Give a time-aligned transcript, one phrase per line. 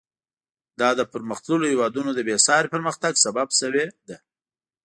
[0.79, 4.17] دا د پرمختللو هېوادونو د بېساري پرمختګ سبب شوې ده.